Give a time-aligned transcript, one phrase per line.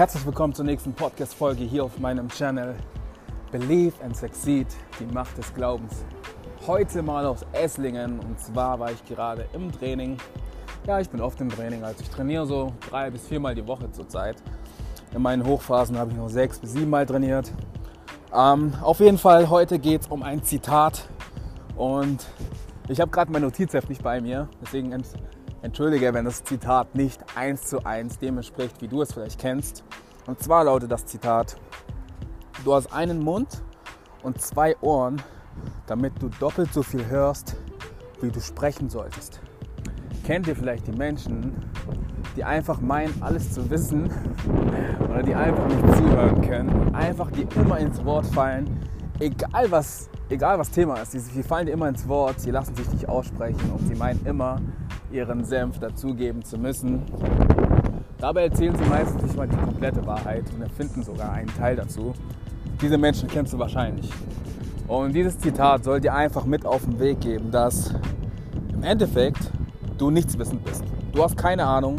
[0.00, 2.74] Herzlich willkommen zur nächsten Podcast-Folge hier auf meinem Channel
[3.52, 4.66] Believe and Succeed,
[4.98, 6.06] die Macht des Glaubens.
[6.66, 10.16] Heute mal aus Esslingen und zwar war ich gerade im Training.
[10.86, 13.92] Ja, ich bin oft im Training, also ich trainiere so drei bis viermal die Woche
[13.92, 14.36] zurzeit.
[15.14, 17.52] In meinen Hochphasen habe ich noch sechs bis sieben Mal trainiert.
[18.34, 21.10] Ähm, auf jeden Fall, heute geht es um ein Zitat
[21.76, 22.24] und
[22.88, 24.94] ich habe gerade mein Notizheft nicht bei mir, deswegen
[25.62, 29.84] entschuldige, wenn das Zitat nicht eins zu eins dem entspricht, wie du es vielleicht kennst.
[30.26, 31.56] Und zwar lautet das Zitat,
[32.64, 33.62] du hast einen Mund
[34.22, 35.20] und zwei Ohren,
[35.86, 37.56] damit du doppelt so viel hörst,
[38.20, 39.40] wie du sprechen solltest.
[40.24, 41.54] Kennt ihr vielleicht die Menschen,
[42.36, 44.10] die einfach meinen, alles zu wissen
[45.04, 48.80] oder die einfach nicht zuhören können einfach die immer ins Wort fallen,
[49.18, 52.88] egal was egal was Thema ist, sie fallen dir immer ins Wort, sie lassen sich
[52.92, 54.60] nicht aussprechen und sie meinen immer,
[55.12, 57.02] ihren Senf dazugeben zu müssen.
[58.18, 62.12] Dabei erzählen sie meistens nicht mal die komplette Wahrheit und erfinden sogar einen Teil dazu.
[62.80, 64.10] Diese Menschen kennst du wahrscheinlich.
[64.88, 67.94] Und dieses Zitat soll dir einfach mit auf den Weg geben, dass
[68.72, 69.50] im Endeffekt
[69.98, 70.82] du nichts wissend bist.
[71.12, 71.98] Du hast keine Ahnung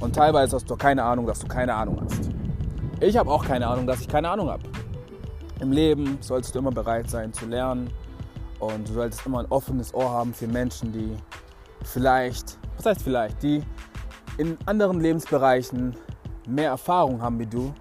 [0.00, 2.30] und teilweise hast du keine Ahnung, dass du keine Ahnung hast.
[3.00, 4.62] Ich habe auch keine Ahnung, dass ich keine Ahnung habe.
[5.60, 7.90] Im Leben solltest du immer bereit sein zu lernen
[8.58, 11.16] und du solltest immer ein offenes Ohr haben für Menschen, die
[11.82, 13.62] vielleicht, was heißt vielleicht, die
[14.38, 15.94] in anderen Lebensbereichen
[16.48, 17.74] mehr Erfahrung haben wie du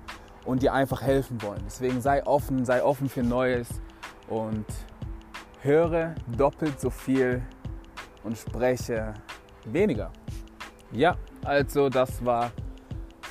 [0.44, 1.62] und dir einfach helfen wollen.
[1.66, 3.70] Deswegen sei offen, sei offen für Neues
[4.28, 4.66] und
[5.62, 7.42] höre doppelt so viel
[8.26, 9.14] und spreche
[9.64, 10.12] weniger.
[10.92, 12.52] Ja, also das war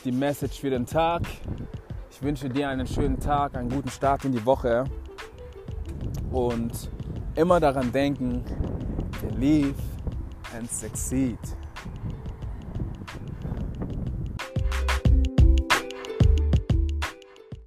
[0.06, 1.20] die Message für den Tag.
[2.10, 4.84] Ich wünsche dir einen schönen Tag, einen guten Start in die Woche
[6.32, 6.91] und
[7.34, 8.42] immer daran denken,
[9.20, 9.75] believe
[10.54, 11.38] and succeed.